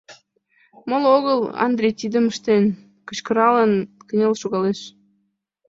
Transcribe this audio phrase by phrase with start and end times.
[0.89, 2.63] —Моло огыл, Андрий тидым ыштен!—
[3.07, 3.71] кычкыралын,
[4.07, 4.79] кынел шогалеш.